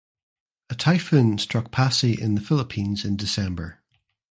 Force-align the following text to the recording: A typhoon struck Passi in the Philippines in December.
A 0.71 0.75
typhoon 0.75 1.37
struck 1.37 1.69
Passi 1.69 2.19
in 2.19 2.33
the 2.33 2.41
Philippines 2.41 3.05
in 3.05 3.17
December. 3.17 3.83